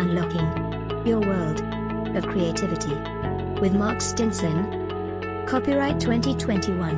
[0.00, 1.60] Unlocking Your World
[2.16, 2.94] of Creativity
[3.60, 5.44] with Mark Stinson.
[5.46, 6.96] Copyright 2021.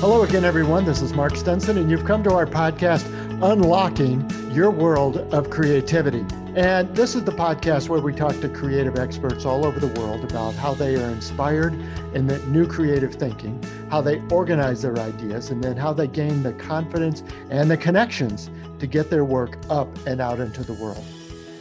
[0.00, 0.84] Hello again, everyone.
[0.84, 3.06] This is Mark Stinson, and you've come to our podcast,
[3.42, 6.26] Unlocking Your World of Creativity.
[6.54, 10.24] And this is the podcast where we talk to creative experts all over the world
[10.24, 11.72] about how they are inspired
[12.12, 16.42] in the new creative thinking, how they organize their ideas, and then how they gain
[16.42, 21.04] the confidence and the connections to get their work up and out into the world.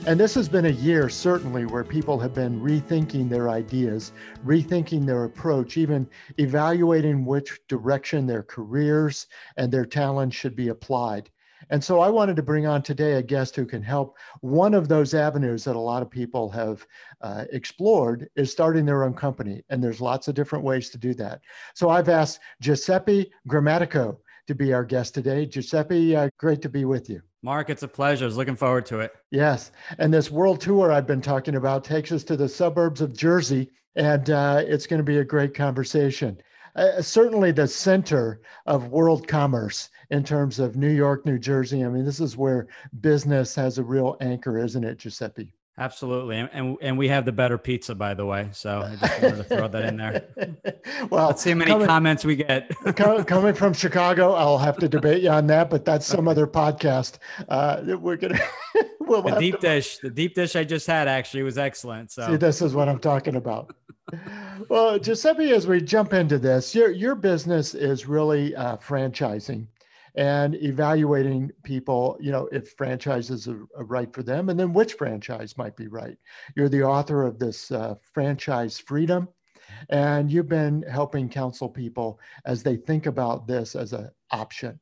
[0.08, 4.14] And this has been a year, certainly, where people have been rethinking their ideas,
[4.46, 6.08] rethinking their approach, even
[6.38, 9.28] evaluating which direction their careers
[9.58, 11.30] and their talents should be applied.
[11.70, 14.16] And so I wanted to bring on today a guest who can help.
[14.40, 16.88] One of those avenues that a lot of people have
[17.22, 19.64] uh, explored is starting their own company.
[19.70, 21.42] And there's lots of different ways to do that.
[21.74, 25.46] So I've asked Giuseppe Grammatico to be our guest today.
[25.46, 27.22] Giuseppe, uh, great to be with you.
[27.44, 28.26] Mark, it's a pleasure.
[28.26, 29.14] I was looking forward to it.
[29.32, 29.72] Yes.
[30.00, 33.70] And this world tour I've been talking about takes us to the suburbs of Jersey,
[33.96, 36.38] and uh, it's going to be a great conversation.
[36.76, 41.84] Uh, certainly the center of world commerce in terms of New York, New Jersey.
[41.84, 42.68] I mean, this is where
[43.02, 45.54] business has a real anchor, isn't it, Giuseppe?
[45.80, 48.50] Absolutely, and and we have the better pizza, by the way.
[48.52, 50.24] So I just wanted to throw that in there.
[51.12, 52.72] well, let's see how many coming, comments we get.
[52.96, 57.20] coming from Chicago, I'll have to debate you on that, but that's some other podcast.
[57.48, 58.40] Uh, we're gonna.
[59.02, 62.10] we'll the deep to, dish, the deep dish I just had actually was excellent.
[62.10, 63.76] So see, this is what I'm talking about.
[64.70, 69.68] well, Giuseppe, as we jump into this, your your business is really uh, franchising
[70.18, 74.94] and evaluating people, you know, if franchises are, are, right for them and then which
[74.94, 76.18] franchise might be right.
[76.56, 79.30] You're the author of this uh, franchise freedom,
[79.90, 84.80] and you've been helping counsel people as they think about this as an option.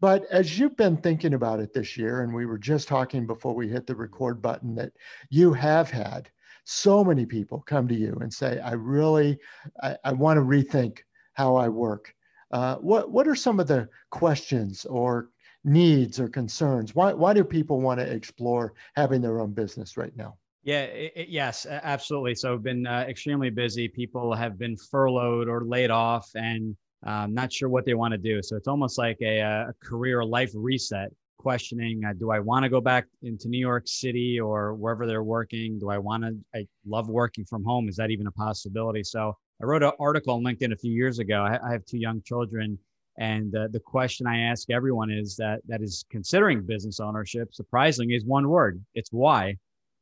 [0.00, 3.54] But as you've been thinking about it this year, and we were just talking before
[3.54, 4.92] we hit the record button that
[5.28, 6.30] you have had
[6.64, 9.38] so many people come to you and say, I really,
[9.82, 10.98] I, I want to rethink
[11.34, 12.14] how I work.
[12.50, 15.30] Uh, what what are some of the questions or
[15.64, 16.94] needs or concerns?
[16.94, 20.36] Why why do people want to explore having their own business right now?
[20.62, 22.34] Yeah, it, it, yes, absolutely.
[22.34, 23.88] So I've been uh, extremely busy.
[23.88, 26.76] People have been furloughed or laid off, and
[27.06, 28.42] um, not sure what they want to do.
[28.42, 31.10] So it's almost like a, a career life reset.
[31.38, 35.22] Questioning: uh, Do I want to go back into New York City or wherever they're
[35.22, 35.78] working?
[35.78, 36.36] Do I want to?
[36.52, 37.88] I love working from home.
[37.88, 39.04] Is that even a possibility?
[39.04, 41.42] So I wrote an article on LinkedIn a few years ago.
[41.42, 42.78] I, have two young children,
[43.18, 47.52] and uh, the question I ask everyone is that that is considering business ownership.
[47.52, 48.80] Surprisingly, is one word.
[48.94, 49.56] It's why.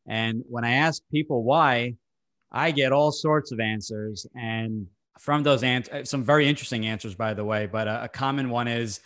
[0.06, 1.94] And when I ask people why,
[2.52, 4.26] I get all sorts of answers.
[4.36, 4.86] And
[5.18, 7.66] from those answers, uh, some very interesting answers, by the way.
[7.66, 9.00] But a, a common one is,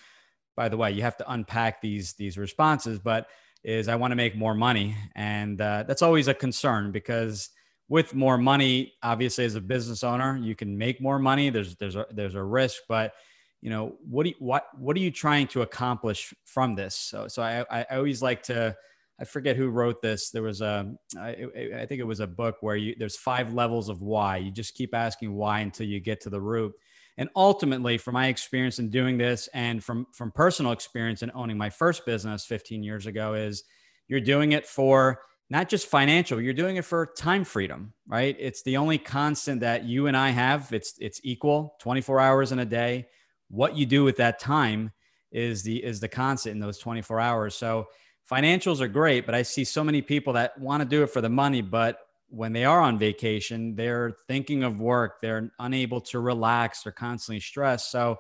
[0.57, 2.99] by the way, you have to unpack these these responses.
[2.99, 3.29] But
[3.63, 7.51] is I want to make more money, and uh, that's always a concern because
[7.91, 11.51] with more money, obviously as a business owner, you can make more money.
[11.51, 13.13] There's there's a, there's a risk, but
[13.61, 16.95] you know what do you, what what are you trying to accomplish from this?
[16.95, 18.75] So so I I always like to
[19.21, 20.31] I forget who wrote this.
[20.31, 21.47] There was a I,
[21.77, 24.37] I think it was a book where you there's five levels of why.
[24.37, 26.73] You just keep asking why until you get to the root.
[27.19, 31.59] And ultimately, from my experience in doing this, and from from personal experience in owning
[31.59, 33.65] my first business 15 years ago, is
[34.07, 38.37] you're doing it for not just financial you're doing it for time freedom right?
[38.41, 40.73] It's the only constant that you and i have.
[40.73, 43.07] It's it's equal 24 hours in a day.
[43.49, 44.93] What you do with that time
[45.31, 47.55] is the is the constant in those 24 hours.
[47.55, 47.87] So
[48.31, 51.21] financials are great but i see so many people that want to do it for
[51.21, 56.21] the money but when they are on vacation they're thinking of work they're unable to
[56.21, 57.91] relax they're constantly stressed.
[57.91, 58.19] So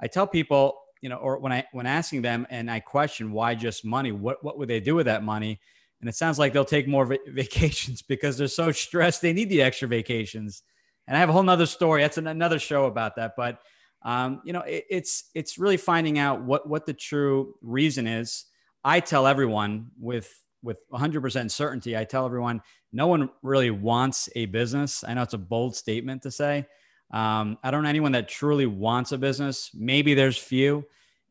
[0.00, 3.54] i tell people you know or when i when asking them and i question why
[3.54, 5.60] just money what what would they do with that money
[6.00, 9.22] and it sounds like they'll take more vacations because they're so stressed.
[9.22, 10.62] They need the extra vacations.
[11.06, 12.02] And I have a whole nother story.
[12.02, 13.34] That's an, another show about that.
[13.36, 13.60] But,
[14.02, 18.44] um, you know, it, it's, it's really finding out what, what the true reason is.
[18.84, 20.32] I tell everyone with,
[20.62, 22.60] with 100% certainty, I tell everyone,
[22.92, 25.04] no one really wants a business.
[25.06, 26.66] I know it's a bold statement to say.
[27.12, 29.70] Um, I don't know anyone that truly wants a business.
[29.74, 30.84] Maybe there's few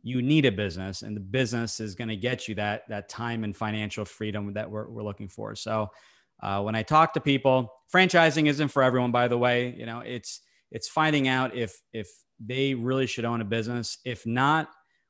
[0.06, 3.44] you need a business and the business is going to get you that that time
[3.44, 5.56] and financial freedom that we're, we're looking for.
[5.56, 5.90] So
[6.44, 9.74] uh, when i talk to people franchising isn't for everyone by the way.
[9.76, 10.42] You know it's
[10.72, 12.08] it's finding out if if
[12.40, 13.98] they really should own a business.
[14.06, 14.70] If not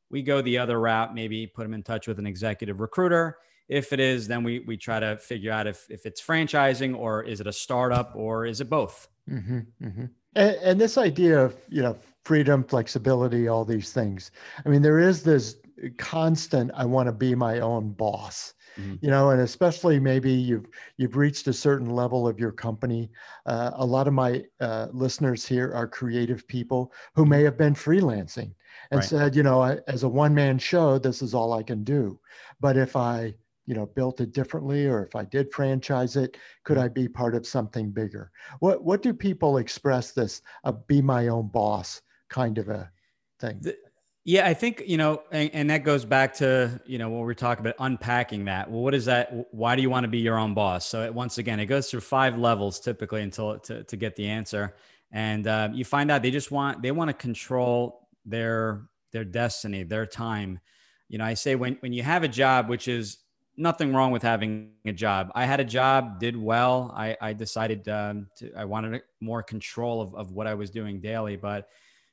[0.09, 3.37] we go the other route maybe put them in touch with an executive recruiter.
[3.67, 7.21] If it is then we we try to figure out if if it's franchising or
[7.21, 9.09] is it a startup or is it both.
[9.29, 10.05] Mm-hmm, mm-hmm.
[10.35, 14.31] And, and, this idea of you know freedom, flexibility, all these things.
[14.65, 15.55] I mean, there is this
[15.97, 18.95] constant i want to be my own boss mm-hmm.
[19.01, 20.67] you know and especially maybe you've
[20.97, 23.09] you've reached a certain level of your company
[23.45, 27.75] uh, a lot of my uh, listeners here are creative people who may have been
[27.75, 28.53] freelancing
[28.91, 29.03] and right.
[29.03, 32.19] said you know I, as a one-man show this is all i can do
[32.61, 33.33] but if i
[33.65, 37.35] you know built it differently or if i did franchise it could i be part
[37.35, 42.57] of something bigger what what do people express this a be my own boss kind
[42.57, 42.91] of a
[43.39, 43.75] thing the,
[44.23, 47.33] yeah i think you know and, and, that goes back to you know what we're
[47.33, 50.37] talking about unpacking that well what is that why do you want to be your
[50.37, 53.95] own boss so it, once again it goes through five levels typically until to, to
[53.97, 54.75] get the answer
[55.11, 59.83] and uh, you find out they just want they want to control their their destiny
[59.83, 60.59] their time
[61.07, 63.19] you know i say when when you have a job which is
[63.57, 65.31] nothing wrong with having a job.
[65.35, 66.93] I had a job, did well.
[66.95, 70.99] I, I decided um, to, I wanted more control of, of what I was doing
[70.99, 71.35] daily.
[71.35, 71.69] But,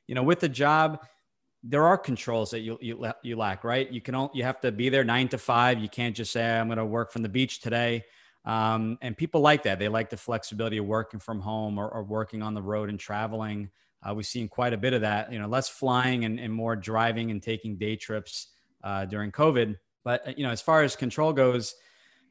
[0.07, 1.05] you know, with the job,
[1.63, 3.89] there are controls that you, you, you lack, right?
[3.91, 5.79] You can, only, you have to be there nine to five.
[5.79, 8.03] You can't just say, I'm going to work from the beach today.
[8.45, 9.79] Um, and people like that.
[9.79, 12.99] They like the flexibility of working from home or, or working on the road and
[12.99, 13.69] traveling.
[14.05, 16.75] Uh, we've seen quite a bit of that, you know, less flying and, and more
[16.75, 18.47] driving and taking day trips
[18.83, 19.77] uh, during COVID.
[20.03, 21.75] But uh, you know, as far as control goes,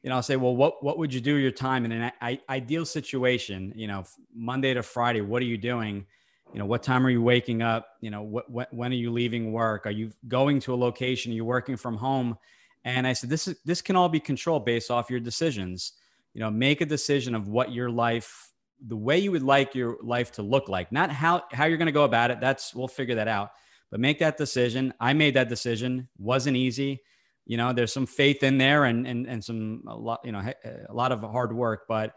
[0.03, 2.11] you know, I'll say, well, what what would you do your time in an
[2.49, 3.73] ideal situation?
[3.75, 4.03] You know,
[4.35, 6.05] Monday to Friday, what are you doing?
[6.51, 7.87] You know, what time are you waking up?
[8.01, 9.85] You know, what, what when are you leaving work?
[9.85, 11.31] Are you going to a location?
[11.31, 12.37] Are you working from home?
[12.85, 15.93] And I said, this is this can all be controlled based off your decisions.
[16.33, 18.51] You know, make a decision of what your life,
[18.85, 21.85] the way you would like your life to look like, not how how you're going
[21.87, 22.39] to go about it.
[22.39, 23.51] That's we'll figure that out.
[23.89, 24.93] But make that decision.
[24.99, 26.09] I made that decision.
[26.17, 27.01] wasn't easy
[27.45, 30.41] you know there's some faith in there and and and some a lot you know
[30.89, 32.15] a lot of hard work but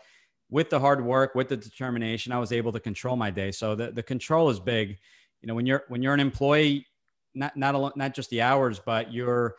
[0.50, 3.74] with the hard work with the determination i was able to control my day so
[3.74, 4.98] the, the control is big
[5.40, 6.86] you know when you're when you're an employee
[7.34, 9.56] not not not just the hours but your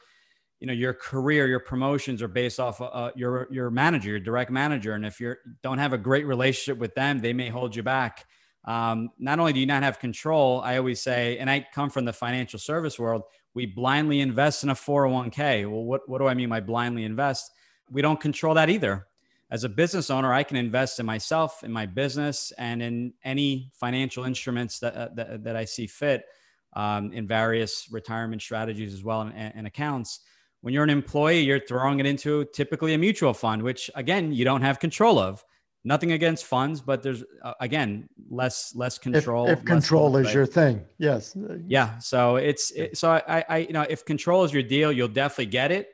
[0.60, 4.20] you know your career your promotions are based off of uh, your your manager your
[4.20, 7.76] direct manager and if you don't have a great relationship with them they may hold
[7.76, 8.26] you back
[8.66, 12.06] um, not only do you not have control i always say and i come from
[12.06, 13.24] the financial service world
[13.58, 15.68] we blindly invest in a 401k.
[15.68, 17.52] Well, what, what do I mean by blindly invest?
[17.90, 19.08] We don't control that either.
[19.50, 23.72] As a business owner, I can invest in myself, in my business, and in any
[23.74, 26.26] financial instruments that, uh, that, that, I see fit
[26.74, 30.20] um, in various retirement strategies as well and, and accounts.
[30.62, 34.44] When you're an employee, you're throwing it into typically a mutual fund, which again, you
[34.44, 35.46] don't have control of
[35.88, 39.46] nothing against funds, but there's uh, again less less control.
[39.46, 41.36] If, if less control is your thing, yes.
[41.66, 41.98] Yeah.
[42.00, 45.48] So it's it, so I, I you know if control is your deal, you'll definitely
[45.48, 45.88] get it.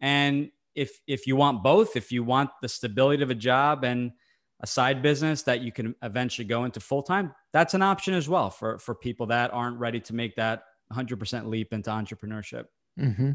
[0.00, 4.12] And if if you want both, if you want the stability of a job and
[4.60, 8.28] a side business that you can eventually go into full time, that's an option as
[8.28, 10.62] well for for people that aren't ready to make that
[10.92, 12.66] 100% leap into entrepreneurship.
[12.98, 13.32] Mm-hmm.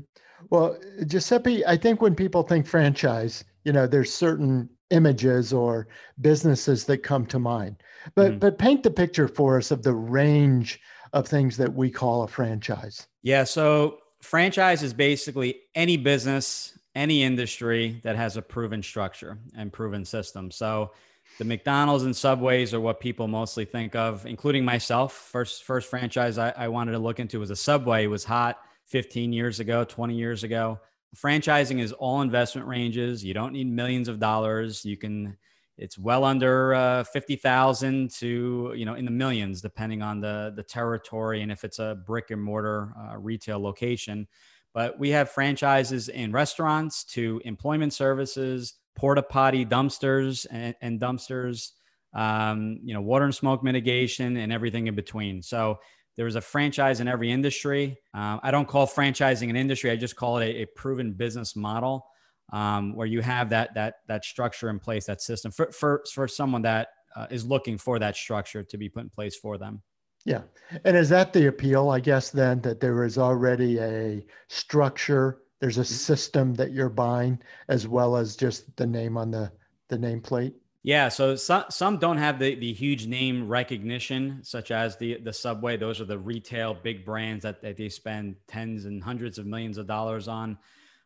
[0.50, 5.88] Well, Giuseppe, I think when people think franchise, you know, there's certain images or
[6.20, 7.82] businesses that come to mind.
[8.16, 10.80] But mm but paint the picture for us of the range
[11.14, 13.08] of things that we call a franchise.
[13.22, 19.72] Yeah, so franchise is basically any business, any industry that has a proven structure and
[19.72, 20.52] proven system.
[20.52, 20.92] So
[21.38, 25.14] the McDonald's and Subways are what people mostly think of, including myself.
[25.14, 28.04] First first franchise I, I wanted to look into was a Subway.
[28.04, 30.80] It was hot 15 years ago, 20 years ago
[31.16, 33.24] franchising is all investment ranges.
[33.24, 34.86] You don't need millions of dollars.
[34.86, 35.38] You can,
[35.78, 40.64] it's well under uh, 50,000 to, you know, in the millions, depending on the, the
[40.64, 44.28] territory and if it's a brick and mortar uh, retail location.
[44.74, 51.72] But we have franchises in restaurants to employment services, porta potty dumpsters and, and dumpsters,
[52.14, 55.42] um, you know, water and smoke mitigation and everything in between.
[55.42, 55.80] So
[56.18, 57.98] there is a franchise in every industry.
[58.14, 59.92] Um, I don't call franchising an industry.
[59.92, 62.06] I just call it a, a proven business model
[62.52, 66.28] um, where you have that that that structure in place, that system for for for
[66.28, 69.82] someone that uh, is looking for that structure to be put in place for them.
[70.26, 70.42] Yeah,
[70.86, 71.90] and is that the appeal?
[71.90, 75.40] I guess then that there is already a structure.
[75.60, 75.94] There's a mm-hmm.
[75.94, 79.52] system that you're buying, as well as just the name on the
[79.90, 80.54] the nameplate.
[80.84, 85.34] Yeah, so some some don't have the the huge name recognition, such as the the
[85.34, 85.78] Subway.
[85.78, 89.78] Those are the retail big brands that, that they spend tens and hundreds of millions
[89.78, 90.58] of dollars on.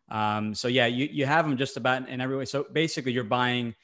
[0.09, 2.45] Um, so yeah, you you have them just about in every way.
[2.45, 3.75] So basically, you're buying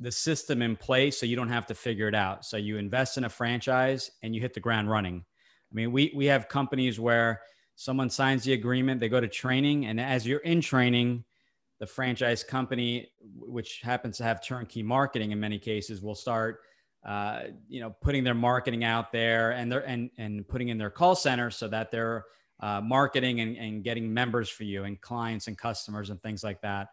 [0.00, 2.44] the system in place, so you don't have to figure it out.
[2.44, 5.24] So you invest in a franchise and you hit the ground running.
[5.70, 7.42] I mean, we we have companies where
[7.76, 11.24] someone signs the agreement, they go to training, and as you're in training
[11.78, 16.60] the franchise company, which happens to have turnkey marketing in many cases, will start,
[17.06, 20.90] uh, you know, putting their marketing out there and they're and and putting in their
[20.90, 22.24] call center so that they're
[22.60, 26.60] uh, marketing and, and getting members for you and clients and customers and things like
[26.60, 26.88] that.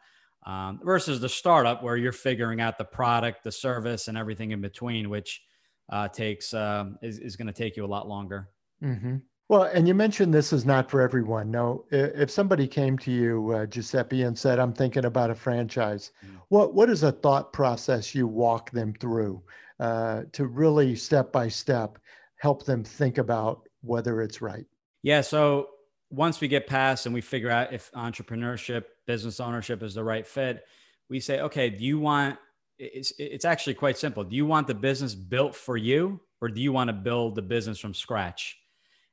[0.48, 4.62] Um, versus the startup where you're figuring out the product, the service, and everything in
[4.62, 5.42] between, which
[5.90, 8.48] uh, takes uh, is, is going to take you a lot longer.
[8.82, 9.18] Mm-hmm.
[9.50, 11.52] Well, and you mentioned this is not for everyone.
[11.52, 16.12] No, if somebody came to you, uh, Giuseppe, and said, "I'm thinking about a franchise,"
[16.26, 16.38] mm-hmm.
[16.48, 19.44] what what is a thought process you walk them through
[19.82, 22.00] uh, to really step by step
[22.38, 24.66] help them think about whether it's right?
[25.04, 25.22] Yeah.
[25.22, 25.70] So
[26.10, 30.28] once we get past and we figure out if entrepreneurship, business ownership is the right
[30.28, 30.64] fit,
[31.10, 32.38] we say, okay, do you want?
[32.78, 34.24] It's it's actually quite simple.
[34.24, 37.42] Do you want the business built for you, or do you want to build the
[37.42, 38.58] business from scratch?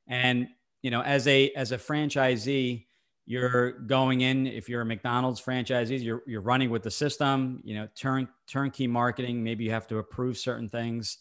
[0.07, 0.47] And
[0.83, 2.85] you know, as a as a franchisee,
[3.25, 4.45] you're going in.
[4.45, 7.61] If you're a McDonald's franchisee, you're you're running with the system.
[7.63, 9.43] You know, turn turnkey marketing.
[9.43, 11.17] Maybe you have to approve certain things.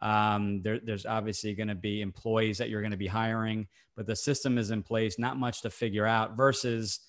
[0.00, 3.66] Um, there, there's obviously going to be employees that you're going to be hiring,
[3.96, 5.18] but the system is in place.
[5.18, 6.36] Not much to figure out.
[6.36, 7.00] Versus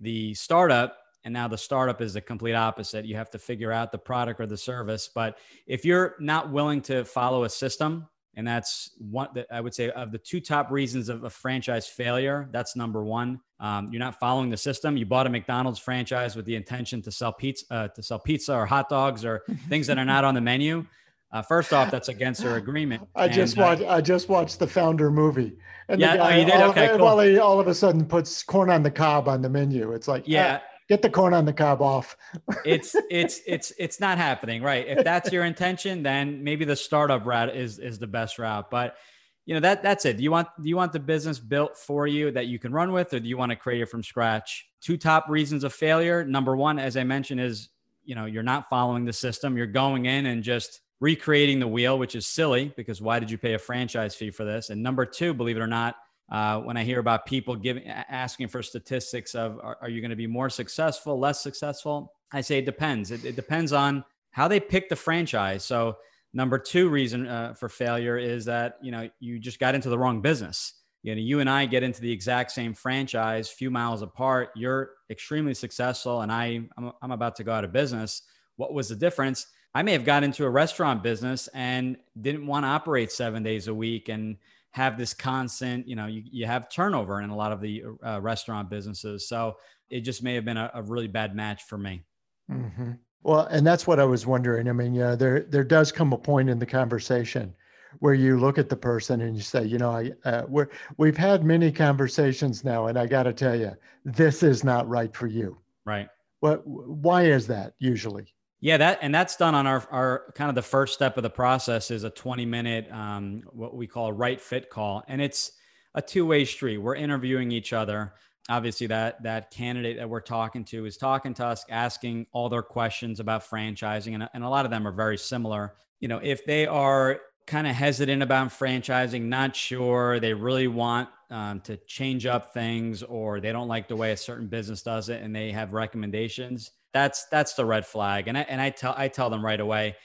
[0.00, 3.04] the startup, and now the startup is the complete opposite.
[3.04, 5.10] You have to figure out the product or the service.
[5.12, 8.06] But if you're not willing to follow a system,
[8.38, 11.88] and that's one that I would say of the two top reasons of a franchise
[11.88, 12.48] failure.
[12.52, 13.40] That's number one.
[13.58, 14.96] Um, you're not following the system.
[14.96, 18.54] You bought a McDonald's franchise with the intention to sell pizza, uh, to sell pizza
[18.54, 20.86] or hot dogs or things that are not on the menu.
[21.30, 23.06] Uh, first off, that's against their agreement.
[23.14, 23.82] I and, just watched.
[23.82, 25.52] Uh, I just watched the founder movie,
[25.88, 26.54] and yeah, the guy, oh, you did.
[26.54, 26.98] All, okay, cool.
[27.04, 29.92] Well, he all of a sudden puts corn on the cob on the menu.
[29.92, 32.16] It's like, yeah, get the corn on the cob off.
[32.64, 34.86] it's it's it's it's not happening, right?
[34.88, 38.70] If that's your intention, then maybe the startup route is is the best route.
[38.70, 38.96] But
[39.44, 40.16] you know that that's it.
[40.16, 42.92] Do you want do you want the business built for you that you can run
[42.92, 44.66] with, or do you want to create it from scratch?
[44.80, 46.24] Two top reasons of failure.
[46.24, 47.68] Number one, as I mentioned, is
[48.04, 49.58] you know you're not following the system.
[49.58, 53.38] You're going in and just recreating the wheel, which is silly because why did you
[53.38, 54.70] pay a franchise fee for this?
[54.70, 55.96] And number two, believe it or not,
[56.30, 60.10] uh, when I hear about people giving asking for statistics of are, are you going
[60.10, 63.10] to be more successful, less successful, I say it depends.
[63.10, 65.64] It, it, depends on how they pick the franchise.
[65.64, 65.96] So
[66.34, 69.98] number two reason uh, for failure is that you know you just got into the
[69.98, 70.74] wrong business.
[71.02, 74.50] You know, you and I get into the exact same franchise, few miles apart.
[74.54, 78.22] You're extremely successful, and I I'm, I'm about to go out of business.
[78.56, 79.46] What was the difference?
[79.78, 83.68] I may have got into a restaurant business and didn't want to operate seven days
[83.68, 84.36] a week and
[84.72, 88.20] have this constant, you know, you, you have turnover in a lot of the uh,
[88.20, 89.28] restaurant businesses.
[89.28, 89.56] So
[89.88, 92.02] it just may have been a, a really bad match for me.
[92.50, 92.94] Mm-hmm.
[93.22, 94.68] Well, and that's what I was wondering.
[94.68, 97.54] I mean, yeah, there there does come a point in the conversation
[98.00, 101.16] where you look at the person and you say, you know, I uh, we're we've
[101.16, 105.28] had many conversations now, and I got to tell you, this is not right for
[105.28, 105.56] you.
[105.86, 106.08] Right.
[106.40, 106.66] What?
[106.66, 108.34] Why is that usually?
[108.60, 111.30] Yeah, that and that's done on our our kind of the first step of the
[111.30, 115.52] process is a 20 minute um, what we call a right fit call, and it's
[115.94, 116.78] a two way street.
[116.78, 118.14] We're interviewing each other.
[118.48, 122.62] Obviously, that that candidate that we're talking to is talking to us, asking all their
[122.62, 125.74] questions about franchising, and, and a lot of them are very similar.
[126.00, 131.08] You know, if they are kind of hesitant about franchising, not sure, they really want
[131.30, 135.10] um, to change up things, or they don't like the way a certain business does
[135.10, 138.28] it, and they have recommendations that's that's the red flag.
[138.28, 139.96] And I and I tell I tell them right away,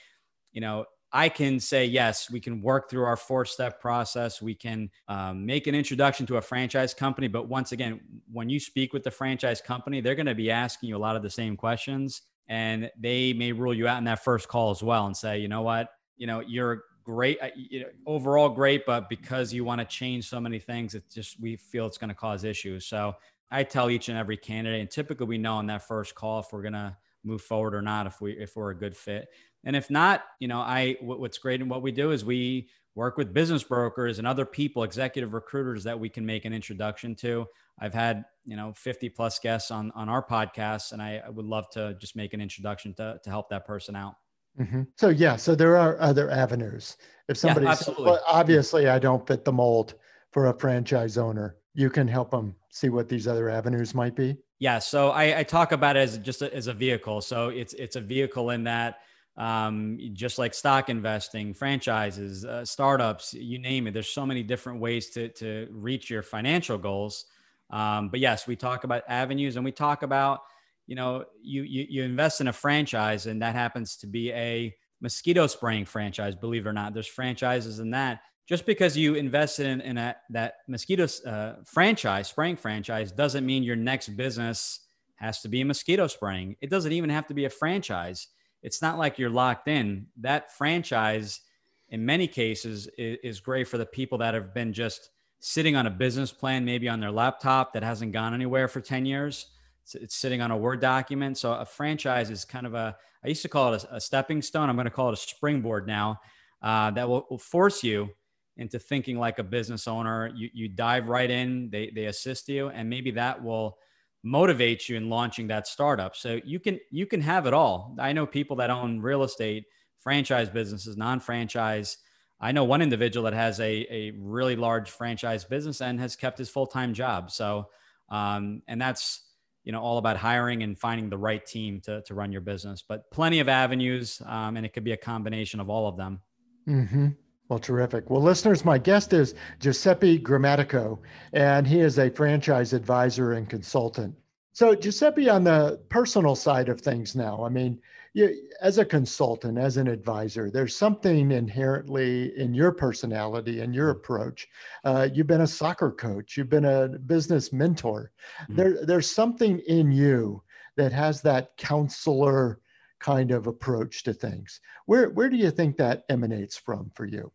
[0.52, 4.42] you know, I can say yes, we can work through our four step process.
[4.42, 7.28] We can um, make an introduction to a franchise company.
[7.28, 10.90] But once again, when you speak with the franchise company, they're going to be asking
[10.90, 14.24] you a lot of the same questions, and they may rule you out in that
[14.24, 17.82] first call as well and say, you know what, you know, you're great, uh, you
[17.82, 21.56] know, overall great, but because you want to change so many things, it's just we
[21.56, 22.88] feel it's going to cause issues.
[22.88, 23.14] So
[23.54, 26.48] I tell each and every candidate, and typically we know on that first call if
[26.52, 29.28] we're gonna move forward or not, if we if we're a good fit.
[29.64, 33.18] And if not, you know, I what's great in what we do is we work
[33.18, 37.46] with business brokers and other people, executive recruiters that we can make an introduction to.
[37.80, 41.46] I've had you know 50 plus guests on on our podcast, and I, I would
[41.46, 44.16] love to just make an introduction to to help that person out.
[44.60, 44.84] Mm-hmm.
[44.98, 46.98] So yeah, so there are other avenues.
[47.28, 49.96] If somebody yeah, well, obviously I don't fit the mold
[50.32, 54.38] for a franchise owner, you can help them see what these other avenues might be?
[54.60, 54.80] Yeah.
[54.80, 57.22] So I, I talk about it as just a, as a vehicle.
[57.22, 59.00] So it's it's a vehicle in that
[59.36, 63.94] um, just like stock investing, franchises, uh, startups, you name it.
[63.94, 67.26] There's so many different ways to to reach your financial goals.
[67.70, 70.42] Um, but yes, we talk about avenues, and we talk about
[70.86, 74.76] you know you, you you invest in a franchise, and that happens to be a
[75.02, 76.36] mosquito spraying franchise.
[76.36, 80.56] Believe it or not, there's franchises in that just because you invested in, in that
[80.68, 84.82] mosquito uh, franchise, spraying franchise, doesn't mean your next business
[85.16, 86.56] has to be mosquito spraying.
[86.62, 88.28] It doesn't even have to be a franchise.
[88.62, 90.08] It's not like you're locked in.
[90.20, 91.42] That franchise,
[91.90, 95.10] in many cases, is, is great for the people that have been just
[95.40, 99.06] sitting on a business plan, maybe on their laptop that hasn't gone anywhere for 10
[99.06, 99.48] years.
[99.84, 101.38] It's, it's sitting on a Word document.
[101.38, 104.42] So a franchise is kind of a, I used to call it a, a stepping
[104.42, 104.70] stone.
[104.70, 106.20] I'm going to call it a springboard now
[106.62, 108.10] uh, that will, will, force you
[108.58, 110.32] into thinking like a business owner.
[110.36, 113.78] You, you dive right in, they, they assist you, and maybe that will
[114.24, 116.16] motivate you in launching that startup.
[116.16, 117.96] So you can, you can have it all.
[118.00, 119.66] I know people that own real estate,
[120.00, 121.98] franchise businesses, non-franchise,
[122.44, 126.38] I know one individual that has a, a really large franchise business and has kept
[126.38, 127.32] his full time job.
[127.32, 127.70] So,
[128.10, 129.24] um, and that's
[129.64, 132.84] you know all about hiring and finding the right team to to run your business.
[132.86, 136.20] But plenty of avenues, um, and it could be a combination of all of them.
[136.68, 137.08] Mm-hmm.
[137.50, 138.10] Well, terrific.
[138.10, 141.00] Well, listeners, my guest is Giuseppe Grammatico,
[141.34, 144.16] and he is a franchise advisor and consultant.
[144.54, 147.82] So, Giuseppe, on the personal side of things now, I mean,
[148.14, 153.90] you, as a consultant, as an advisor, there's something inherently in your personality and your
[153.90, 154.48] approach.
[154.84, 158.12] Uh, you've been a soccer coach, you've been a business mentor.
[158.44, 158.56] Mm-hmm.
[158.56, 160.44] There, there's something in you
[160.76, 162.60] that has that counselor
[163.04, 164.62] kind of approach to things.
[164.88, 167.32] Where, where do you think that emanates from for you?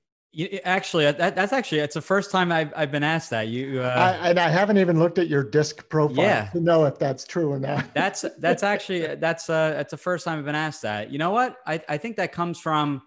[0.64, 3.48] Actually, uh, that, that's actually it's the first time I've, I've been asked that.
[3.48, 6.50] You uh, I, and I haven't even looked at your disc profile yeah.
[6.50, 7.92] to know if that's true or not.
[7.94, 11.10] that's that's actually that's uh that's the first time I've been asked that.
[11.10, 11.56] You know what?
[11.66, 13.02] I I think that comes from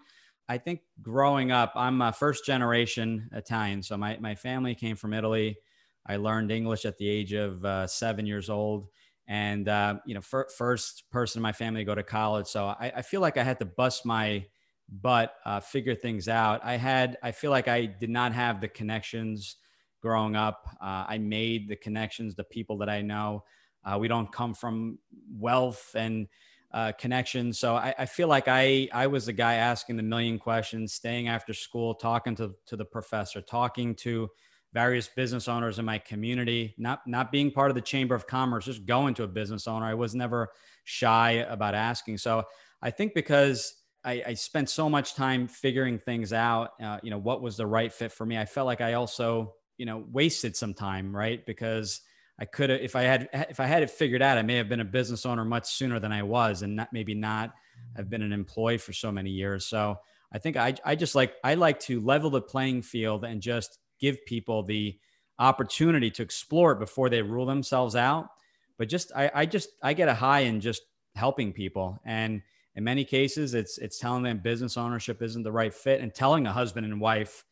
[0.48, 1.72] I think growing up.
[1.76, 5.56] I'm a first generation Italian, so my my family came from Italy.
[6.04, 8.88] I learned English at the age of uh, seven years old,
[9.28, 12.46] and uh, you know, fir- first person in my family to go to college.
[12.46, 14.44] So I, I feel like I had to bust my
[14.88, 16.60] butt uh, figure things out.
[16.64, 19.56] I had, I feel like I did not have the connections
[20.02, 20.66] growing up.
[20.80, 23.44] Uh, I made the connections, the people that I know.
[23.84, 24.98] Uh, we don't come from
[25.30, 26.28] wealth and
[26.72, 27.58] uh, connections.
[27.58, 31.28] So I, I, feel like I, I was the guy asking the million questions, staying
[31.28, 34.30] after school, talking to, to the professor, talking to
[34.72, 38.64] various business owners in my community, not, not being part of the chamber of commerce,
[38.64, 39.84] just going to a business owner.
[39.84, 40.48] I was never
[40.84, 42.18] shy about asking.
[42.18, 42.44] So
[42.80, 46.70] I think because I, I, spent so much time figuring things out.
[46.82, 48.36] Uh, you know, what was the right fit for me.
[48.36, 51.44] I felt like I also, you know, wasted some time, right?
[51.46, 52.00] Because
[52.40, 54.68] I could have, if I had, if I had it figured out, I may have
[54.68, 57.54] been a business owner much sooner than I was, and not, maybe not
[57.96, 59.66] have been an employee for so many years.
[59.66, 59.98] So
[60.32, 63.78] I think I, I just like, I like to level the playing field and just
[64.02, 64.98] give people the
[65.38, 68.28] opportunity to explore it before they rule themselves out.
[68.76, 70.82] But just, I, I just, I get a high in just
[71.14, 72.02] helping people.
[72.04, 72.42] And
[72.74, 76.46] in many cases it's it's telling them business ownership isn't the right fit and telling
[76.46, 77.44] a husband and wife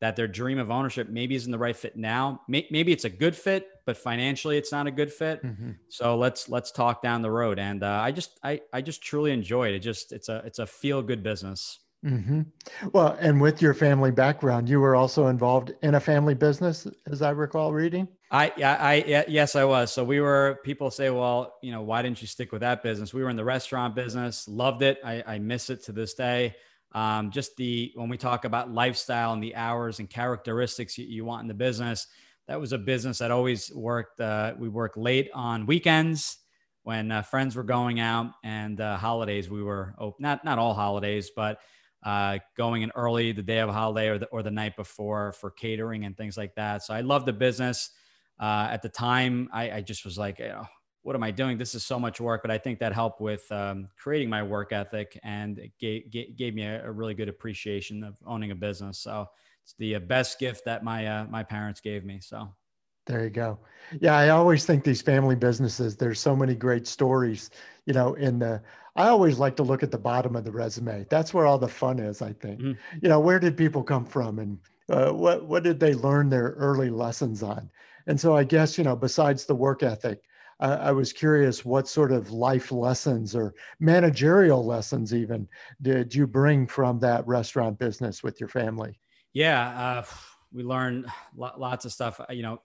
[0.00, 2.40] that their dream of ownership maybe isn't the right fit now.
[2.48, 5.44] Maybe it's a good fit but financially it's not a good fit.
[5.44, 5.72] Mm-hmm.
[5.88, 7.58] so let's let's talk down the road.
[7.58, 9.74] And uh, i just i i just truly enjoy it.
[9.74, 12.42] It just it's a it's a feel good business Mm-hmm.
[12.92, 17.22] Well, and with your family background, you were also involved in a family business, as
[17.22, 18.06] I recall reading.
[18.30, 19.90] I, yeah, I, yes, I was.
[19.90, 20.58] So we were.
[20.64, 23.14] People say, well, you know, why didn't you stick with that business?
[23.14, 24.98] We were in the restaurant business, loved it.
[25.02, 26.56] I, I miss it to this day.
[26.92, 31.24] Um, just the when we talk about lifestyle and the hours and characteristics you, you
[31.24, 32.06] want in the business,
[32.48, 34.20] that was a business that always worked.
[34.20, 36.38] Uh, we worked late on weekends
[36.82, 40.22] when uh, friends were going out, and uh, holidays we were open.
[40.22, 41.60] Not not all holidays, but
[42.04, 45.50] uh, going in early the day of holiday or the, or the night before for
[45.50, 46.82] catering and things like that.
[46.82, 47.90] So I love the business.
[48.38, 50.66] Uh, at the time, I, I, just was like, know,
[51.02, 51.56] what am I doing?
[51.56, 52.42] This is so much work.
[52.42, 56.36] But I think that helped with um, creating my work ethic and it gave, gave,
[56.36, 58.98] gave me a, a, really good appreciation of owning a business.
[58.98, 59.26] So
[59.62, 62.20] it's the uh, best gift that my uh, my parents gave me.
[62.20, 62.48] So
[63.06, 63.58] there you go.
[64.00, 67.50] Yeah, I always think these family businesses, there's so many great stories,
[67.86, 68.62] you know, in the
[68.96, 71.04] I always like to look at the bottom of the resume.
[71.10, 72.60] That's where all the fun is, I think.
[72.60, 72.98] Mm-hmm.
[73.02, 76.50] You know, where did people come from and uh, what what did they learn their
[76.52, 77.70] early lessons on?
[78.06, 80.20] And so I guess, you know, besides the work ethic,
[80.60, 85.48] uh, I was curious what sort of life lessons or managerial lessons even
[85.82, 89.00] did you bring from that restaurant business with your family?
[89.32, 90.04] Yeah, uh,
[90.52, 92.20] we learned lots of stuff.
[92.30, 92.62] You know,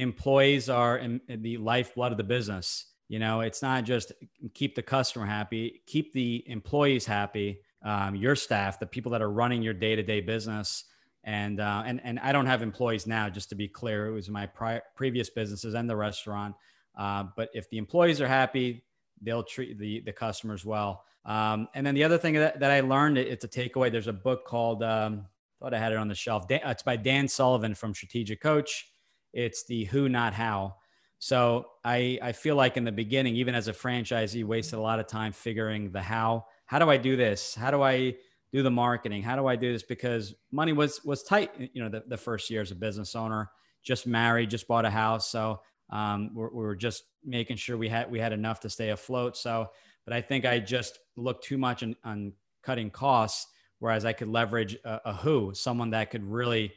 [0.00, 2.86] employees are in, in the lifeblood of the business.
[3.08, 4.12] You know, it's not just
[4.54, 9.30] keep the customer happy, keep the employees happy, um, your staff, the people that are
[9.30, 10.84] running your day to day business.
[11.24, 14.06] And, uh, and, and I don't have employees now, just to be clear.
[14.06, 14.48] It was my
[14.96, 16.54] previous businesses and the restaurant.
[16.96, 18.84] Uh, but if the employees are happy,
[19.20, 21.04] they'll treat the, the customers well.
[21.26, 23.92] Um, and then the other thing that, that I learned, it's a takeaway.
[23.92, 25.26] There's a book called, um,
[25.60, 26.48] thought I had it on the shelf.
[26.48, 28.89] Dan, it's by Dan Sullivan from Strategic Coach.
[29.32, 30.76] It's the who, not how.
[31.18, 35.00] So I, I feel like in the beginning, even as a franchisee, wasted a lot
[35.00, 36.46] of time figuring the how.
[36.66, 37.54] How do I do this?
[37.54, 38.16] How do I
[38.52, 39.22] do the marketing?
[39.22, 39.82] How do I do this?
[39.82, 43.50] Because money was was tight, you know, the, the first year as a business owner.
[43.82, 45.30] just married, just bought a house.
[45.30, 49.36] So um, we're, we're just making sure we had we had enough to stay afloat.
[49.36, 49.68] So,
[50.04, 53.46] but I think I just looked too much on, on cutting costs,
[53.78, 56.72] whereas I could leverage a, a who, someone that could really,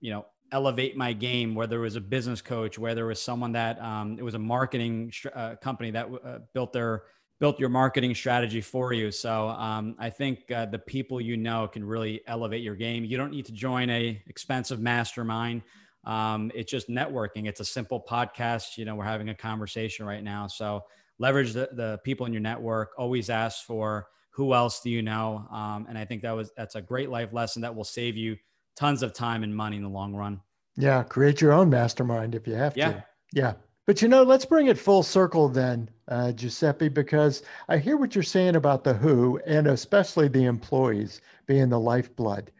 [0.00, 1.54] you know, elevate my game.
[1.54, 4.38] Whether it was a business coach, whether it was someone that um, it was a
[4.38, 7.04] marketing uh, company that uh, built their
[7.40, 9.10] built your marketing strategy for you.
[9.10, 13.04] So um, I think uh, the people you know can really elevate your game.
[13.04, 15.62] You don't need to join a expensive mastermind.
[16.04, 17.46] Um, it's just networking.
[17.46, 18.76] It's a simple podcast.
[18.76, 20.46] You know, we're having a conversation right now.
[20.46, 20.84] So
[21.18, 22.90] leverage the, the people in your network.
[22.98, 25.46] Always ask for who else do you know.
[25.50, 28.36] Um, and I think that was that's a great life lesson that will save you
[28.76, 30.40] tons of time and money in the long run.
[30.76, 32.92] Yeah, create your own mastermind if you have yeah.
[32.92, 33.04] to.
[33.32, 33.52] Yeah.
[33.86, 38.14] But you know, let's bring it full circle then, uh, Giuseppe, because I hear what
[38.14, 42.52] you're saying about the who and especially the employees being the lifeblood.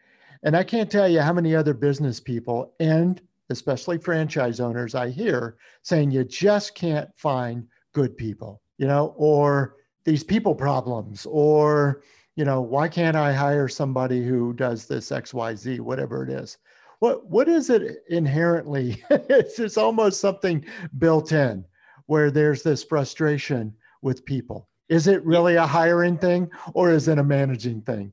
[0.42, 3.20] And I can't tell you how many other business people and
[3.50, 9.76] especially franchise owners, I hear saying you just can't find good people, you know, or
[10.04, 12.02] these people problems, or,
[12.40, 16.56] you know, why can't I hire somebody who does this XYZ, whatever it is.
[17.00, 19.04] What, what is it inherently?
[19.10, 20.64] it's just almost something
[20.96, 21.66] built in
[22.06, 24.70] where there's this frustration with people.
[24.88, 28.10] Is it really a hiring thing or is it a managing thing?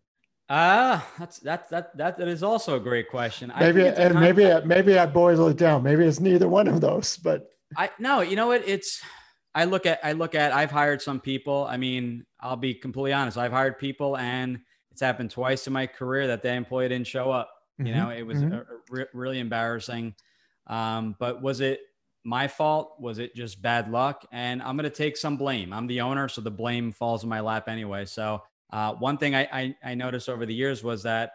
[0.50, 3.52] Ah, uh, that's that's that that that is also a great question.
[3.58, 5.84] Maybe and maybe of, maybe I boil it down.
[5.84, 8.68] Maybe it's neither one of those, but I no, you know what?
[8.68, 9.02] It's
[9.56, 11.66] I look at I look at I've hired some people.
[11.70, 13.38] I mean, I'll be completely honest.
[13.38, 14.60] I've hired people, and
[14.92, 17.52] it's happened twice in my career that the employee didn't show up.
[17.80, 17.88] Mm-hmm.
[17.88, 18.54] You know, it was mm-hmm.
[18.54, 20.16] a, a re- really embarrassing.
[20.68, 21.82] Um, but was it
[22.24, 22.96] my fault?
[23.00, 24.26] Was it just bad luck?
[24.32, 25.72] And I'm going to take some blame.
[25.72, 28.06] I'm the owner, so the blame falls in my lap anyway.
[28.06, 31.32] So uh, one thing I, I, I, noticed over the years was that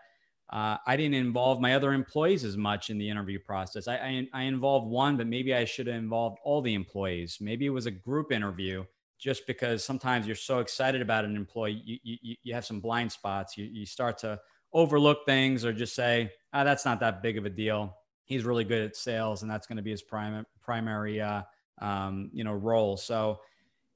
[0.51, 3.89] uh, I didn't involve my other employees as much in the interview process.
[3.89, 7.39] I, I, I involved one, but maybe I should have involved all the employees.
[7.41, 8.85] Maybe it was a group interview
[9.23, 13.13] just because sometimes you're so excited about an employee, you, you, you have some blind
[13.13, 13.57] spots.
[13.57, 14.41] You, you start to
[14.73, 17.97] overlook things or just say, oh, that's not that big of a deal.
[18.25, 21.43] He's really good at sales and that's going to be his prime, primary, uh,
[21.81, 22.97] um, you know, role.
[22.97, 23.39] So,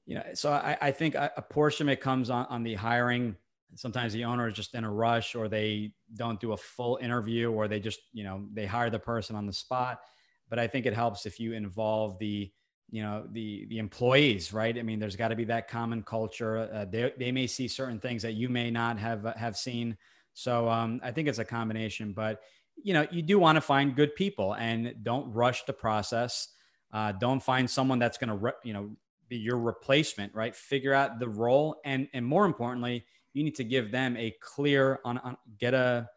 [0.05, 2.75] you know, so I, I think a, a, portion of it comes on, on the
[2.75, 3.35] hiring.
[3.75, 7.51] Sometimes the owner is just in a rush or they don't do a full interview
[7.51, 9.99] or they just, you know, they hire the person on the spot.
[10.49, 12.49] But I think it helps if you involve the,
[12.89, 14.77] you know, the, the employees, right?
[14.77, 16.69] I mean, there's got to be that common culture.
[16.73, 19.97] Uh, they, they may see certain things that you may not have, uh, have seen.
[20.33, 22.41] So um, I think it's a combination, but
[22.83, 26.49] you know, you do want to find good people and don't rush the process.
[26.93, 28.89] Uh, don't find someone that's going to, re- you know,
[29.29, 30.55] be your replacement, right?
[30.55, 34.99] Figure out the role, and and more importantly, you need to give them a clear
[35.03, 36.09] on, on get a,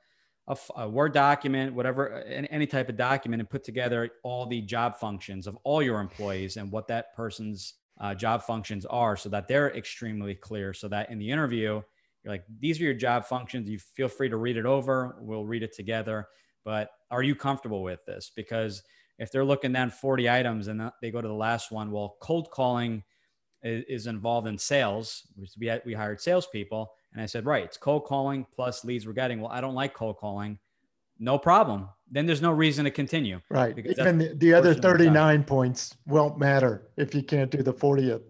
[0.50, 4.96] a, a word document, whatever, any, type of document, and put together all the job
[4.96, 9.46] functions of all your employees and what that person's uh, job functions are, so that
[9.46, 10.74] they're extremely clear.
[10.74, 11.80] So that in the interview,
[12.24, 13.70] you're like, these are your job functions.
[13.70, 15.16] You feel free to read it over.
[15.20, 16.26] We'll read it together.
[16.64, 18.32] But are you comfortable with this?
[18.34, 18.82] Because
[19.18, 22.50] if they're looking down 40 items and they go to the last one, well, cold
[22.50, 23.04] calling
[23.62, 25.22] is, involved in sales.
[25.36, 26.90] Which we, we hired salespeople.
[27.12, 29.40] And I said, right, it's cold calling plus leads we're getting.
[29.40, 30.58] Well, I don't like cold calling.
[31.18, 31.88] No problem.
[32.10, 33.40] Then there's no reason to continue.
[33.50, 33.76] Right.
[33.98, 38.22] And the, the other 39 points won't matter if you can't do the 40th.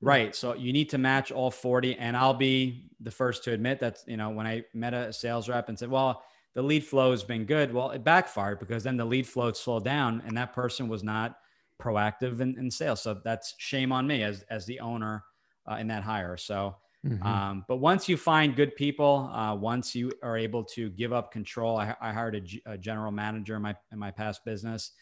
[0.00, 0.34] Right.
[0.34, 1.96] So you need to match all 40.
[1.96, 5.48] And I'll be the first to admit that, you know, when I met a sales
[5.48, 6.22] rep and said, well,
[6.54, 7.72] the lead flow has been good.
[7.72, 11.36] Well, it backfired because then the lead flow slowed down and that person was not
[11.80, 13.02] proactive in, in sales.
[13.02, 15.24] So that's shame on me as, as the owner
[15.70, 16.36] uh, in that hire.
[16.36, 17.22] So, mm-hmm.
[17.22, 21.32] um, but once you find good people, uh, once you are able to give up
[21.32, 24.92] control, I, I hired a, G, a, general manager in my, in my past business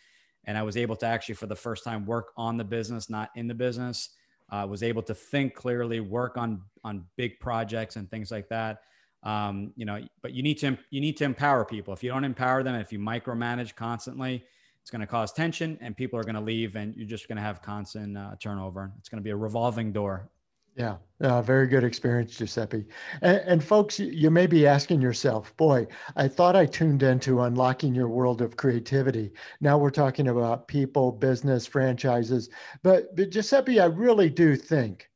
[0.44, 3.30] and I was able to actually for the first time work on the business, not
[3.35, 4.11] in the business.
[4.48, 8.78] Uh, was able to think clearly, work on, on big projects and things like that
[9.26, 12.24] um, you know but you need to you need to empower people if you don't
[12.24, 14.44] empower them if you micromanage constantly
[14.80, 17.37] it's going to cause tension and people are going to leave and you're just going
[17.37, 20.30] to have constant uh, turnover it's going to be a revolving door
[20.77, 22.85] yeah, uh, very good experience, Giuseppe.
[23.23, 25.87] And, and, folks, you may be asking yourself, boy,
[26.17, 29.33] I thought I tuned into unlocking your world of creativity.
[29.62, 32.51] Now we're talking about people, business, franchises.
[32.83, 35.09] But, but Giuseppe, I really do think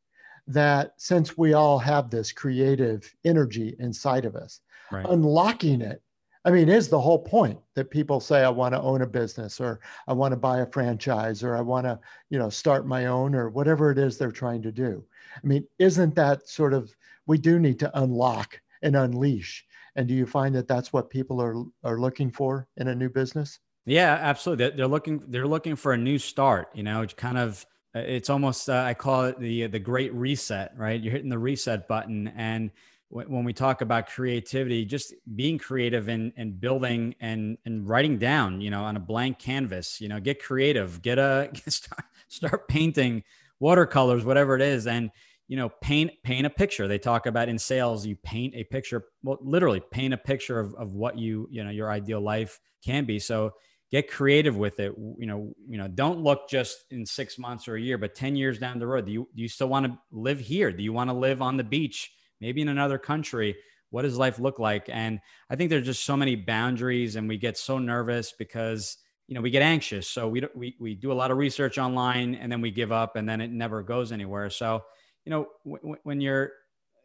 [0.47, 5.07] that since we all have this creative energy inside of us, right.
[5.11, 6.03] unlocking it,
[6.47, 9.61] I mean, is the whole point that people say, I want to own a business
[9.61, 13.07] or I want to buy a franchise or I want to, you know, start my
[13.07, 15.05] own or whatever it is they're trying to do.
[15.37, 16.95] I mean, isn't that sort of,
[17.27, 19.65] we do need to unlock and unleash.
[19.97, 23.09] And do you find that that's what people are, are looking for in a new
[23.09, 23.59] business?
[23.87, 24.71] Yeah, absolutely.
[24.71, 26.69] They're looking they're looking for a new start.
[26.75, 27.65] You know, it's kind of
[27.95, 30.73] it's almost uh, I call it the the great reset.
[30.77, 32.71] Right, you're hitting the reset button, and
[33.11, 38.61] when we talk about creativity, just being creative and, and building and, and writing down,
[38.61, 43.25] you know, on a blank canvas, you know, get creative, get a start, start painting
[43.61, 44.87] watercolors, whatever it is.
[44.87, 45.11] And,
[45.49, 46.89] you know, paint, paint a picture.
[46.89, 50.75] They talk about in sales, you paint a picture, well, literally paint a picture of,
[50.75, 53.19] of what you, you know, your ideal life can be.
[53.19, 53.53] So
[53.91, 54.93] get creative with it.
[55.19, 58.37] You know, you know, don't look just in six months or a year, but 10
[58.37, 60.73] years down the road, do you, do you still want to live here?
[60.73, 62.13] Do you want to live on the beach?
[62.41, 63.57] maybe in another country
[63.91, 65.21] what does life look like and
[65.51, 68.97] i think there's just so many boundaries and we get so nervous because
[69.31, 70.09] you know we get anxious.
[70.09, 73.15] So we we, we do a lot of research online and then we give up
[73.15, 74.51] and then it never goes anywhere.
[74.51, 74.83] So
[75.25, 76.51] you know w- when you're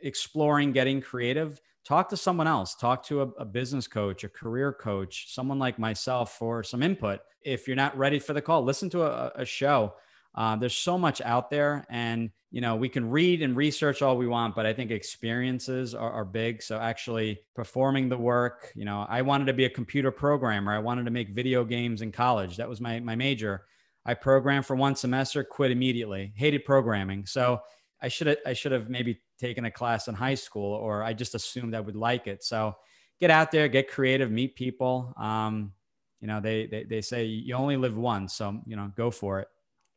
[0.01, 2.73] exploring getting creative talk to someone else.
[2.73, 7.19] Talk to a, a business coach a career coach someone like myself for some input.
[7.43, 9.93] If you're not ready for the call listen to a, a show
[10.35, 14.17] uh, there's so much out there, and you know we can read and research all
[14.17, 16.61] we want, but I think experiences are, are big.
[16.61, 20.73] So actually performing the work, you know, I wanted to be a computer programmer.
[20.73, 22.57] I wanted to make video games in college.
[22.57, 23.65] That was my my major.
[24.05, 26.33] I programmed for one semester, quit immediately.
[26.35, 27.25] Hated programming.
[27.25, 27.61] So
[28.01, 31.13] I should have I should have maybe taken a class in high school, or I
[31.13, 32.43] just assumed I would like it.
[32.43, 32.75] So
[33.19, 35.13] get out there, get creative, meet people.
[35.17, 35.71] Um,
[36.19, 39.39] you know, they, they they say you only live once, so you know, go for
[39.39, 39.47] it.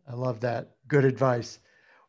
[0.08, 0.70] I love that.
[0.88, 1.58] Good advice.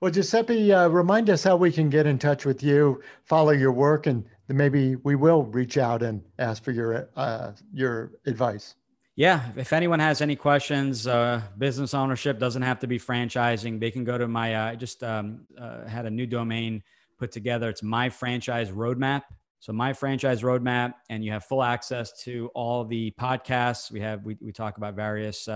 [0.02, 3.74] Well, Giuseppe, uh, remind us how we can get in touch with you, follow your
[3.74, 8.76] work, and maybe we will reach out and ask for your uh, your advice.
[9.18, 13.82] Yeah, if anyone has any questions, uh, business ownership doesn't have to be franchising.
[13.82, 14.56] They can go to my.
[14.56, 16.82] Uh, I just um, uh, had a new domain
[17.18, 17.68] put together.
[17.68, 19.24] It's my franchise roadmap.
[19.60, 23.92] So my franchise roadmap, and you have full access to all the podcasts.
[23.92, 25.50] We have we we talk about various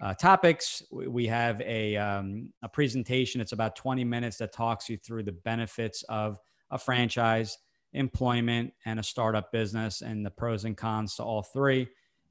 [0.00, 0.82] uh, topics.
[0.90, 3.40] We have a, um, a presentation.
[3.40, 6.38] It's about 20 minutes that talks you through the benefits of
[6.70, 7.58] a franchise,
[7.92, 11.88] employment, and a startup business, and the pros and cons to all three,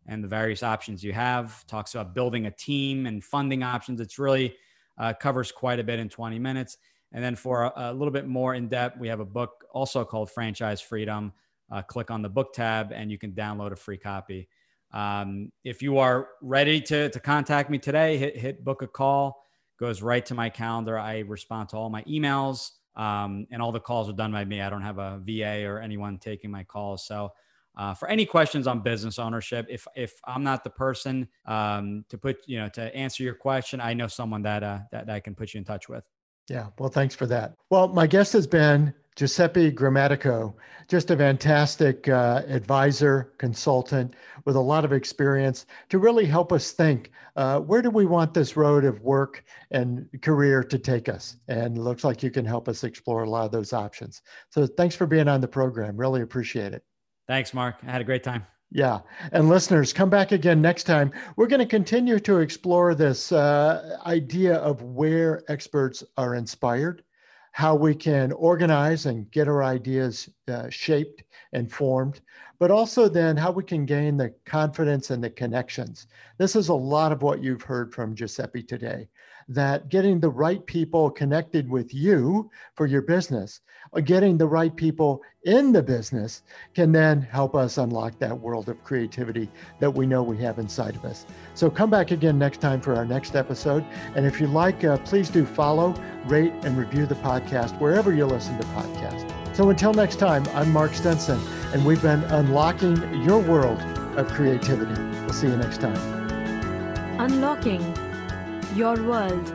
[0.08, 1.66] and the various options you have.
[1.68, 4.02] Talks about building a team and funding options.
[4.02, 4.56] It's really
[4.98, 6.78] uh, covers quite a bit in 20 minutes.
[7.12, 10.06] And then for a, a, little bit more in depth, we have a book also
[10.06, 11.34] called Franchise Freedom.
[11.72, 14.48] Uh, click on the book tab, and you can download a free copy.
[14.92, 19.44] Um, if you are ready to, to contact me today, hit, hit book a call,
[19.80, 20.98] goes right to my calendar.
[20.98, 24.62] I respond to all my emails, um, and all the calls are done by me.
[24.62, 27.06] I don't have a VA or anyone taking my calls.
[27.06, 27.32] So,
[27.78, 32.18] uh, for any questions on business ownership, if if I'm not the person um, to
[32.18, 35.20] put you know to answer your question, I know someone that uh, that, that I
[35.20, 36.04] can put you in touch with.
[36.50, 37.54] Yeah, well, thanks for that.
[37.70, 40.54] Well, my guest has been Giuseppe Grammatico,
[40.88, 46.72] just a fantastic uh, advisor, consultant with a lot of experience to really help us
[46.72, 51.36] think uh, where do we want this road of work and career to take us?
[51.50, 54.22] And it looks like you can help us explore a lot of those options.
[54.52, 55.98] So thanks for being on the program.
[55.98, 56.86] Really appreciate it.
[57.28, 57.76] Thanks, Mark.
[57.86, 58.46] I had a great time.
[58.72, 59.00] Yeah.
[59.34, 61.12] And listeners, come back again next time.
[61.36, 67.04] We're going to continue to explore this uh, idea of where experts are inspired
[67.52, 72.22] how we can organize and get our ideas uh, shaped and formed,
[72.60, 76.08] but also then how we can gain the confidence and the connections.
[76.38, 79.10] This is a lot of what you've heard from Giuseppe today
[79.52, 84.76] that getting the right people connected with you for your business, or getting the right
[84.76, 86.44] people in the business
[86.76, 90.96] can then help us unlock that world of creativity that we know we have inside
[90.96, 91.26] of us.
[91.56, 93.84] So come back again next time for our next episode.
[94.16, 95.96] And if you like, uh, please do follow,
[96.30, 99.26] rate, and review the podcast wherever you listen to podcasts.
[99.56, 101.40] So until next time, I'm Mark Stinson,
[101.74, 103.82] and we've been unlocking your world
[104.18, 105.02] of creativity.
[105.22, 105.98] We'll see you next time.
[107.20, 107.82] Unlocking
[108.76, 109.54] your world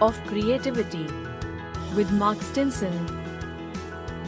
[0.00, 1.06] of creativity
[1.94, 2.92] with Mark Stinson.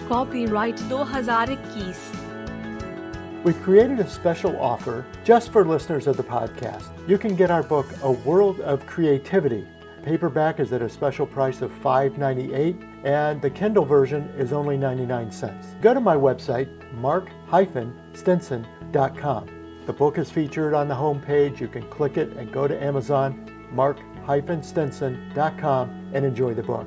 [0.08, 3.42] Copyright 2021.
[3.42, 6.84] We've created a special offer just for listeners of the podcast.
[7.08, 9.66] You can get our book, A World of Creativity.
[10.02, 15.30] Paperback is at a special price of $5.98, and the Kindle version is only 99
[15.30, 15.68] cents.
[15.80, 19.46] Go to my website, mark-stinson.com.
[19.86, 21.60] The book is featured on the homepage.
[21.60, 26.86] You can click it and go to Amazon, mark-stinson.com, and enjoy the book.